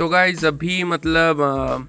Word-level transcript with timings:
तो 0.00 0.08
गाइज़ 0.08 0.46
अभी 0.46 0.84
मतलब 0.84 1.88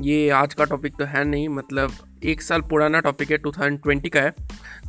ये 0.00 0.28
आज 0.30 0.54
का 0.54 0.64
टॉपिक 0.64 0.94
तो 0.98 1.04
है 1.04 1.24
नहीं 1.24 1.48
मतलब 1.48 1.92
एक 2.24 2.42
साल 2.42 2.60
पुराना 2.60 3.00
टॉपिक 3.00 3.30
है 3.30 3.38
2020 3.38 4.08
का 4.08 4.20
है। 4.20 4.32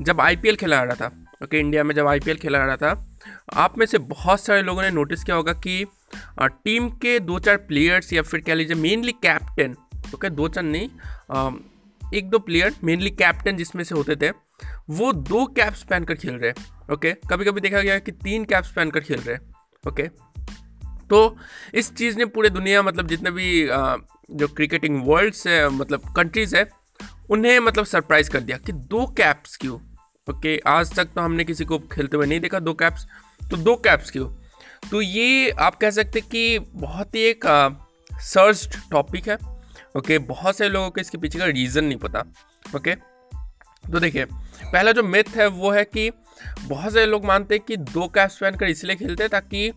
जब 0.02 0.22
आईपीएल 0.22 0.56
खेला 0.56 0.80
आ 0.80 0.84
रहा 0.84 0.96
था 0.96 1.08
ओके 1.44 1.60
इंडिया 1.60 1.84
में 1.84 1.96
जब 1.96 2.08
आईपीएल 2.08 2.38
खेला 2.38 2.60
आ 2.60 2.66
रहा 2.66 2.76
था 2.76 3.08
आप 3.54 3.78
में 3.78 3.86
से 3.86 3.98
बहुत 3.98 4.42
सारे 4.42 4.62
लोगों 4.62 4.82
ने 4.82 4.90
नोटिस 4.90 5.24
किया 5.24 5.36
होगा 5.38 5.54
कि 5.54 5.86
टीम 6.42 6.90
के 6.90 7.20
दो 7.20 7.40
चार 7.40 7.58
प्लेयर्स 7.58 8.14
या 8.14 8.22
फिर 8.22 8.42
कह 8.42 8.54
लीजिए 8.54 8.76
मेनली 8.76 9.12
कैप्टन 9.12 9.76
ओके 10.16 10.30
दो 10.30 10.48
चार 10.48 10.64
नहीं 10.64 10.90
आ, 11.32 11.52
एक 12.14 12.30
दो 12.30 12.40
प्लेयर 12.40 12.76
मेनली 12.84 13.10
कैप्टन 13.10 13.58
जिसमें 13.58 13.84
से 13.84 13.96
होते 13.96 14.16
थे 14.16 14.30
वो 14.90 15.14
दो 15.14 15.46
कैप्स 15.46 15.84
पहनकर 15.84 16.16
खेल 16.16 16.36
रहे 16.36 16.52
ओके 16.94 17.14
कभी 17.30 17.46
कभी 17.46 17.62
देखा 17.62 17.82
गया 17.82 18.00
कि 18.00 18.12
तीन 18.12 18.46
कैप्स 18.46 18.72
पहनकर 18.72 19.00
खेल 19.00 19.20
रहे 19.20 19.38
ओके 19.90 20.31
तो 21.12 21.38
इस 21.74 21.94
चीज़ 21.96 22.18
ने 22.18 22.26
पूरे 22.26 22.50
दुनिया 22.50 22.82
मतलब 22.82 23.08
जितने 23.08 23.32
भी 23.32 23.48
जो 24.32 24.48
क्रिकेटिंग 24.48 25.02
वर्ल्ड 25.06 25.34
से 25.34 25.68
मतलब 25.70 26.14
कंट्रीज़ 26.16 26.56
है, 26.56 26.70
उन्हें 27.30 27.60
मतलब 27.60 27.86
सरप्राइज़ 27.86 28.30
कर 28.30 28.40
दिया 28.40 28.58
कि 28.58 28.72
दो 28.72 29.06
कैप्स 29.18 29.58
क्यों? 29.58 29.80
ओके 30.28 30.58
आज 30.68 30.96
तक 30.96 31.10
तो 31.16 31.22
हमने 31.22 31.44
किसी 31.44 31.66
को 31.66 31.80
खेलते 31.92 32.18
हुए 32.18 32.26
नहीं 32.26 32.40
देखा 32.40 32.60
दो 32.60 32.74
कैप्स 32.74 33.06
तो 33.42 33.58
दो 33.58 33.76
कैप्स 33.78 34.12
क्यों? 34.12 34.30
तो 34.92 35.02
ये 35.02 35.50
आप 35.60 35.76
कह 35.76 35.90
सकते 35.92 36.22
कि 36.22 36.60
बहुत 36.60 37.16
ही 37.16 37.22
एक 37.24 37.46
सर्च 38.14 38.78
टॉपिक 38.92 39.28
है। 39.30 39.38
ओके 39.98 40.18
बहुत 40.26 40.58
से 40.58 40.70
लोगों 40.70 40.90
को 40.90 41.02
इसके 41.02 41.18
पीछे 41.18 41.40
का 41.40 41.46
रीज़न 41.46 41.86
नहीं 41.86 41.98
पता। 42.00 42.24
ओके 42.76 42.96
तो 43.84 44.00
देखिए, 44.00 44.26
पहला 44.26 44.92
जो 44.92 45.04
मिथ 45.04 45.36
है 45.38 45.48
वो 45.50 45.72
है 45.72 45.84
कि 45.86 46.10
बहुत 46.62 46.94
सारे 46.94 47.06
लोग 47.06 47.26
मानते 47.26 47.56
हैं 47.56 47.64
कि 47.68 47.78
दो 47.78 48.08
कैप्स 48.08 48.38
पहनकर 48.38 48.70
इसलिए 48.70 48.96
खेलते 48.96 49.24
हैं 49.24 49.30
ताकि 49.30 49.72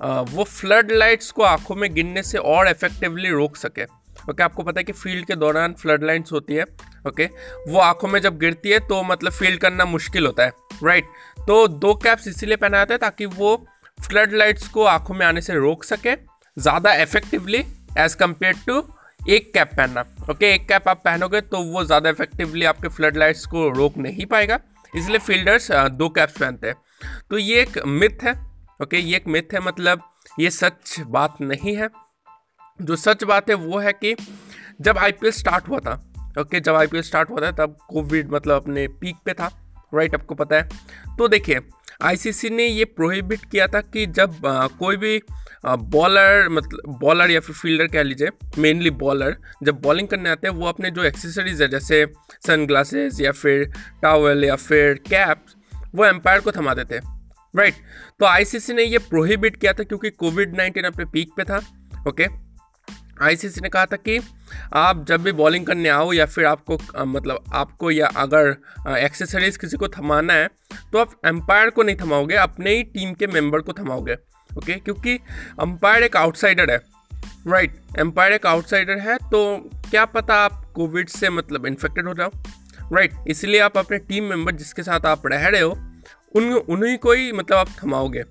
वो 0.00 0.44
फ्लड 0.44 0.92
लाइट्स 0.92 1.30
को 1.30 1.42
आँखों 1.42 1.74
में 1.74 1.92
गिरने 1.94 2.22
से 2.22 2.38
और 2.38 2.68
इफेक्टिवली 2.68 3.30
रोक 3.30 3.56
सके 3.56 3.82
ओके 3.82 4.32
okay, 4.32 4.40
आपको 4.42 4.62
पता 4.62 4.80
है 4.80 4.84
कि 4.84 4.92
फ़ील्ड 4.92 5.26
के 5.26 5.34
दौरान 5.36 5.72
फ्लड 5.72 6.04
लाइट्स 6.04 6.32
होती 6.32 6.54
है 6.54 6.64
ओके 7.06 7.26
okay? 7.26 7.36
वो 7.68 7.78
आँखों 7.80 8.08
में 8.08 8.20
जब 8.20 8.38
गिरती 8.38 8.70
है 8.70 8.78
तो 8.88 9.02
मतलब 9.02 9.32
फ़ील्ड 9.32 9.60
करना 9.60 9.84
मुश्किल 9.84 10.26
होता 10.26 10.44
है 10.44 10.52
राइट 10.84 11.04
right? 11.04 11.46
तो 11.46 11.66
दो 11.68 11.94
कैप्स 11.94 12.28
इसीलिए 12.28 12.56
पहना 12.56 12.78
जाता 12.78 12.94
है 12.94 12.98
ताकि 12.98 13.26
वो 13.26 13.56
फ्लड 13.98 14.32
लाइट्स 14.32 14.68
को 14.68 14.84
आँखों 14.84 15.14
में 15.14 15.26
आने 15.26 15.40
से 15.40 15.54
रोक 15.54 15.84
सके 15.84 16.14
ज़्यादा 16.56 16.94
इफेक्टिवली 17.02 17.64
एज 17.98 18.14
कंपेयर 18.14 18.54
टू 18.66 18.82
एक 19.28 19.52
कैप 19.54 19.70
पहनना 19.76 20.00
ओके 20.00 20.32
okay? 20.32 20.42
एक 20.44 20.68
कैप 20.68 20.88
आप 20.88 21.02
पहनोगे 21.04 21.40
तो 21.40 21.62
वो 21.62 21.84
ज़्यादा 21.84 22.10
इफेक्टिवली 22.10 22.64
आपके 22.64 22.88
फ्लड 22.88 23.16
लाइट्स 23.16 23.46
को 23.46 23.68
रोक 23.68 23.96
नहीं 23.98 24.26
पाएगा 24.26 24.60
इसलिए 24.96 25.18
फील्डर्स 25.18 25.70
दो 25.72 26.08
कैप्स 26.08 26.38
पहनते 26.38 26.68
हैं 26.68 26.76
तो 27.30 27.38
ये 27.38 27.60
एक 27.62 27.78
मिथ 27.86 28.22
है 28.22 28.49
ओके 28.82 28.98
ये 28.98 29.16
एक 29.16 29.26
मिथ 29.28 29.54
है 29.54 29.60
मतलब 29.60 30.02
ये 30.40 30.50
सच 30.50 30.94
बात 31.08 31.40
नहीं 31.40 31.76
है। 31.76 31.88
जो 32.80 32.96
सच 32.96 33.24
बात 33.24 33.48
है 33.50 33.54
वो 33.56 33.78
है 33.78 33.92
कि 33.94 34.14
जब 34.80 34.98
आईपीएल 34.98 35.32
स्टार्ट 35.32 35.68
हुआ 35.68 35.78
था 35.78 35.94
ओके 36.40 36.60
जब 36.60 36.74
आईपीएल 36.74 37.02
स्टार्ट 37.02 37.30
हुआ 37.30 37.40
था 37.40 37.50
तब 37.52 37.76
कोविड 37.88 38.30
मतलब 38.32 38.62
अपने 38.62 38.86
पीक 39.00 39.16
पे 39.24 39.32
था 39.32 39.46
राइट 39.94 40.14
आपको 40.14 40.34
पता 40.34 40.56
है। 40.56 41.16
तो 41.18 41.28
देखिए 41.28 41.60
आईसीसी 42.02 42.50
ने 42.50 42.66
ये 42.66 42.84
प्रोहिबिट 42.84 43.44
किया 43.44 43.66
था 43.66 43.80
कि 43.82 44.06
जब 44.06 44.46
आ, 44.46 44.66
कोई 44.66 44.96
भी 44.96 45.20
बॉलर 45.66 46.48
मतलब 46.48 46.98
बॉलर 47.00 47.30
या 47.30 47.40
फिर 47.40 47.56
फील्डर 47.56 47.86
कह 47.86 48.02
लीजिए 48.02 48.30
मेनली 48.58 48.90
बॉलर 48.98 49.36
जब 49.62 49.80
बॉलिंग 49.82 50.08
करने 50.08 50.30
आते 50.30 50.48
हैं 50.48 50.54
वो 50.54 50.66
अपने 50.66 50.90
जो 50.90 51.04
एक्सेसरीज 51.04 51.62
है 51.62 51.68
जैसे 51.68 52.06
सन 52.46 52.66
ग्लासेस 52.66 53.20
या 53.20 53.32
फिर 53.32 53.64
टावल 54.02 54.44
या 54.44 54.56
फिर 54.56 54.94
कैप 55.08 55.46
वो 55.94 56.04
एम्पायर 56.04 56.40
को 56.40 56.52
थमा 56.52 56.74
देते 56.74 56.94
हैं। 56.94 57.19
Right 57.54 57.74
right. 57.74 57.86
तो 58.20 58.26
आईसीसी 58.26 58.72
ने 58.72 58.82
ये 58.82 58.98
प्रोहिबिट 58.98 59.56
किया 59.56 59.72
था 59.72 59.82
क्योंकि 59.82 60.10
कोविड 60.10 60.56
नाइन्टीन 60.56 60.84
अपने 60.84 61.04
पीक 61.04 61.32
पे 61.36 61.44
था 61.44 61.56
ओके 62.08 62.24
okay? 62.24 62.38
आईसीसी 63.22 63.60
ने 63.60 63.68
कहा 63.68 63.86
था 63.86 63.96
कि 63.96 64.18
आप 64.74 65.04
जब 65.08 65.22
भी 65.22 65.32
बॉलिंग 65.32 65.66
करने 65.66 65.88
आओ 65.88 66.12
या 66.12 66.26
फिर 66.26 66.44
आपको 66.44 66.78
आ, 66.96 67.04
मतलब 67.04 67.44
आपको 67.52 67.90
या 67.90 68.06
अगर 68.16 68.56
एक्सेसरीज 68.98 69.56
किसी 69.56 69.76
को 69.76 69.88
थमाना 69.88 70.34
है 70.34 70.48
तो 70.92 70.98
आप 70.98 71.20
एम्पायर 71.26 71.70
को 71.70 71.82
नहीं 71.82 71.96
थमाओगे 71.96 72.36
अपने 72.36 72.76
ही 72.76 72.82
टीम 72.82 73.12
के 73.14 73.26
मेंबर 73.26 73.60
को 73.60 73.72
थमाओगे 73.72 74.14
ओके 74.14 74.72
okay? 74.72 74.84
क्योंकि 74.84 75.18
अंपायर 75.60 76.02
एक 76.02 76.16
आउटसाइडर 76.16 76.70
है 76.70 76.78
राइट 77.46 77.72
right, 77.72 77.98
एम्पायर 78.00 78.32
एक 78.32 78.46
आउटसाइडर 78.46 78.98
है 78.98 79.16
तो 79.30 79.70
क्या 79.90 80.04
पता 80.04 80.34
आप 80.34 80.64
कोविड 80.74 81.08
से 81.08 81.30
मतलब 81.30 81.66
इन्फेक्टेड 81.66 82.08
हो 82.08 82.14
जाओ 82.14 82.30
राइट 82.92 83.12
right, 83.12 83.28
इसलिए 83.28 83.60
आप 83.60 83.78
अपने 83.78 83.98
टीम 83.98 84.24
मेंबर 84.24 84.52
जिसके 84.52 84.82
साथ 84.82 85.06
आप 85.06 85.26
रह 85.26 85.46
रहे 85.48 85.60
हो 85.60 85.76
उन, 86.34 86.52
उन्हीं 86.52 86.98
को 86.98 87.12
ही 87.12 87.32
मतलब 87.32 87.58
आप 87.58 87.68
थमाओगे 87.84 88.24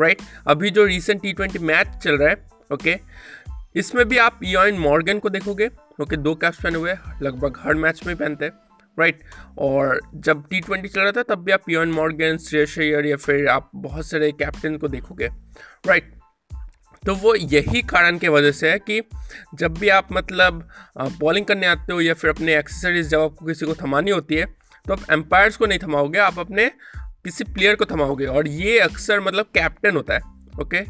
राइट 0.00 0.22
अभी 0.46 0.70
जो 0.70 0.84
रिसेंट 0.84 1.22
टी 1.22 1.32
ट्वेंटी 1.32 1.58
मैच 1.58 1.88
चल 1.88 2.18
रहा 2.18 2.28
है 2.28 2.48
ओके 2.72 2.98
इसमें 3.76 4.08
भी 4.08 4.18
आप 4.18 4.40
इन 4.44 4.78
मॉर्गन 4.78 5.18
को 5.18 5.30
देखोगे 5.30 5.70
ओके 6.02 6.16
दो 6.16 6.34
कैप्स 6.34 6.62
पहने 6.62 6.78
हुए, 6.78 6.94
लगभग 7.22 7.58
हर 7.60 7.74
मैच 7.74 8.06
में 8.06 8.16
पहनते 8.16 8.44
हैं 8.44 8.52
राइट 8.98 9.20
और 9.58 10.00
जब 10.14 10.44
टी 10.50 10.60
ट्वेंटी 10.60 10.88
चल 10.88 11.00
रहा 11.00 11.12
था, 11.12 11.22
तब 11.22 11.44
भी 11.44 11.52
आप 11.52 11.70
इन 11.70 11.92
मॉर्गन 11.92 12.38
श्रेयस 12.38 12.78
अय्यर 12.78 13.06
या 13.06 13.16
फिर 13.16 13.48
आप 13.48 13.70
बहुत 13.74 14.06
सारे 14.06 14.32
कैप्टन 14.32 14.76
को 14.76 14.88
देखोगे 14.88 15.30
राइट 15.86 16.14
तो 17.06 17.14
वो 17.14 17.34
यही 17.34 17.82
कारण 17.82 18.18
के 18.18 18.28
वजह 18.28 18.52
से 18.52 18.70
है 18.70 18.78
कि 18.78 19.02
जब 19.54 19.78
भी 19.78 19.88
आप 19.88 20.08
मतलब 20.12 20.68
बॉलिंग 21.00 21.46
करने 21.46 21.66
आते 21.66 21.92
हो 21.92 22.00
या 22.00 22.14
फिर 22.14 22.30
अपने 22.30 22.56
एक्सेसरीज 22.56 23.08
जब 23.08 23.20
आपको 23.20 23.46
किसी 23.46 23.66
को 23.66 23.74
थमानी 23.74 24.10
होती 24.10 24.34
है 24.34 24.46
तो 24.86 24.92
आप 24.92 25.00
एम्पायर्स 25.10 25.56
को 25.56 25.66
नहीं 25.66 25.78
थमाओगे, 25.78 26.18
आप 26.18 26.38
अपने 26.38 26.70
किसी 27.24 27.44
प्लेयर 27.44 27.74
को 27.74 27.84
थमाओगे। 27.86 28.26
और 28.26 28.48
ये 28.48 28.78
अक्सर 28.80 29.20
मतलब 29.20 29.46
कैप्टन 29.54 29.96
होता 29.96 30.14
है 30.14 30.20
ओके 30.60 30.84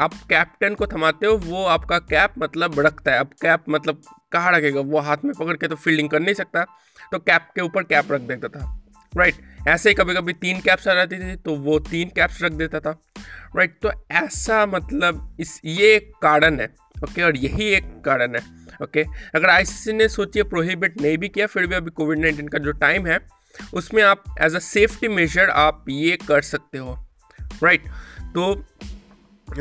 आप 0.00 0.14
कैप्टन 0.30 0.74
को 0.74 0.86
थमाते 0.86 1.26
हो, 1.26 1.36
वो 1.36 1.64
आपका 1.64 1.98
कैप 2.00 2.34
मतलब 2.38 2.78
रखता 2.80 3.12
है। 3.12 3.18
अब 3.18 3.30
कैप 3.42 3.64
मतलब 3.68 4.00
कहाँ 4.32 4.52
रखेगा? 4.52 4.80
वो 4.80 5.00
हाथ 5.00 5.24
में 5.24 5.32
पकड़ 5.34 5.56
के 5.56 5.68
तो 5.68 5.76
फील्डिंग 5.76 6.08
कर 6.10 6.20
नहीं 6.20 6.34
सकता 6.34 6.64
तो 7.12 7.18
कैप 7.20 7.48
के 7.54 7.60
ऊपर 7.60 7.82
कैप 7.84 8.12
रख 8.12 8.20
देता 8.22 8.48
था 8.50 8.80
राइट 9.12 9.34
ऐसे 9.68 9.88
ही 9.88 9.94
कभी 9.94 10.14
कभी 10.14 10.32
तीन 10.34 10.60
कैप्स 10.60 10.88
आ 10.88 10.94
जाती 10.94 11.16
थी 11.16 11.34
तो 11.36 11.54
वो 11.56 11.78
तीन 11.80 12.08
कैप्स 12.16 12.42
रख 12.42 12.52
देता 12.52 12.80
था 12.80 12.90
राइट 13.56 13.78
तो 13.82 13.90
ऐसा 14.12 14.64
मतलब 14.66 15.36
इस, 15.40 15.60
ये 15.64 15.94
एक 15.94 16.10
कारण 16.22 16.60
है 16.60 16.66
ओके 17.04 17.22
और 17.22 17.36
यही 17.36 17.68
एक 17.68 17.84
कारण 18.04 18.34
है 18.36 18.42
ओके 18.82 19.04
अगर 19.34 19.48
आईसीसी 19.50 19.92
ने 19.92 20.08
सोचिए 20.08 20.42
प्रोहिबिट 20.44 21.00
नहीं 21.00 21.18
भी 21.18 21.28
किया, 21.28 21.46
फिर 21.46 21.66
भी 21.66 21.74
अभी 21.74 21.90
कोविड 21.90 22.18
नाइन्टीन 22.18 22.48
का 22.48 22.58
जो 22.58 22.72
टाइम 22.74 23.06
है 23.06 23.18
उसमें 23.74 24.02
आप 24.02 24.24
एज 24.40 24.54
अ 24.54 24.58
सेफ्टी 24.58 25.08
मेजर 25.08 25.50
आप 25.50 25.84
ये 25.88 26.18
कर 26.28 26.42
सकते 26.42 26.78
हो 26.78 27.06
राइट 27.62 27.82
right? 27.82 27.94
तो 28.34 28.64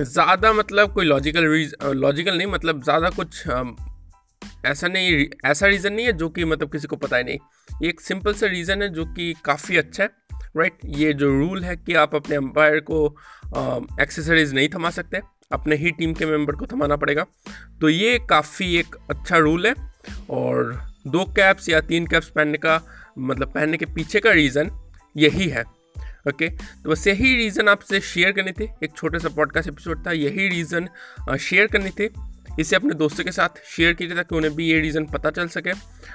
ज़्यादा 0.03 0.53
मतलब 0.53 0.93
कोई 0.93 1.05
लॉजिकल 1.05 1.47
रीज 1.47 1.75
लॉजिकल 1.85 2.37
नहीं 2.37 2.47
मतलब 2.47 2.83
ज़्यादा 2.83 3.09
कुछ 3.09 3.47
ऐसा 4.65 4.87
नहीं, 4.87 5.27
ऐसा 5.45 5.67
रीज़न 5.67 5.93
नहीं 5.93 6.05
है 6.05 6.13
जो 6.13 6.29
कि 6.29 6.45
मतलब 6.45 6.71
किसी 6.71 6.87
को 6.87 6.95
पता 6.95 7.17
ही 7.17 7.23
नहीं 7.23 7.37
ये 7.83 7.89
एक 7.89 8.01
सिंपल 8.01 8.33
सा 8.33 8.47
रीज़न 8.47 8.81
है 8.81 8.89
जो 8.89 9.05
कि 9.05 9.35
काफ़ी 9.45 9.77
अच्छा 9.77 10.03
है 10.03 10.09
राइट 10.57 10.77
right? 10.79 10.97
ये 10.97 11.13
जो 11.13 11.39
रूल 11.39 11.63
है 11.63 11.75
कि 11.75 11.93
आप 11.93 12.15
अपने 12.15 12.35
एम्पायर 12.35 12.79
को 12.79 13.17
एक्सेसरीज 14.01 14.53
नहीं 14.53 14.69
थमा 14.69 14.89
सकते, 14.89 15.21
अपने 15.51 15.75
ही 15.75 15.91
टीम 15.91 16.13
के 16.13 16.25
मेंबर 16.25 16.55
को 16.55 16.65
थमाना 16.65 16.95
पड़ेगा 16.95 17.25
तो 17.81 17.89
ये 17.89 18.19
काफ़ी 18.29 18.75
एक 18.75 18.95
अच्छा 19.09 19.37
रूल 19.37 19.67
है 19.67 19.75
और 20.29 20.92
दो 21.07 21.23
कैप्स 21.35 21.69
या 21.69 21.79
तीन 21.81 22.07
कैप्स 22.07 22.29
पहनने 22.29 22.57
का 22.57 22.81
मतलब 23.19 23.53
पहनने 23.53 23.77
के 23.77 23.85
पीछे 23.85 24.19
का 24.19 24.31
रीज़न 24.31 24.71
यही 25.15 25.47
है 25.47 25.63
ओके 26.29 26.49
तो 26.49 26.89
बस 26.89 27.07
यही 27.07 27.35
रीज़न 27.35 27.67
आपसे 27.67 27.99
शेयर 28.01 28.31
करनी 28.31 28.51
थी। 28.51 28.67
एक 28.83 28.95
छोटे 28.97 29.19
सा 29.19 29.29
पॉडकास्ट 29.29 29.69
एपिसोड 29.69 30.05
था, 30.07 30.11
यही 30.11 30.47
रीज़न 30.49 30.87
शेयर 31.39 31.67
करनी 31.67 31.89
थी। 31.89 32.09
इसे 32.59 32.75
अपने 32.75 32.93
दोस्तों 32.93 33.23
के 33.23 33.31
साथ 33.31 33.61
शेयर 33.67 33.93
कीजिए 33.93 34.15
ताकि 34.15 34.35
उन्हें 34.35 34.53
भी 34.55 34.67
ये 34.67 34.79
रीज़न 34.79 35.05
पता 35.05 35.31
चल 35.31 35.47
सके। 35.47 35.71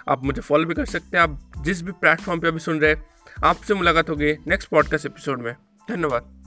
आप 0.09 0.25
मुझे 0.25 0.41
फॉलो 0.41 0.65
भी 0.65 0.75
कर 0.75 0.87
सकते 0.87 1.17
हैं। 1.17 1.23
आप 1.23 1.63
जिस 1.65 1.83
भी 1.83 1.93
प्लेटफॉर्म 1.93 2.41
पे 2.41 2.49
अभी 2.49 2.59
सुन 2.61 2.81
रहे 2.81 2.97
आपसे 3.45 3.75
मुलाकात 3.75 4.11
होगी 4.11 4.33
नेक्स्ट 4.47 4.69
पॉडकास्ट 4.69 5.07
एपिसोड 5.07 5.43
में। 5.43 5.55
धन्यवाद। 5.91 6.38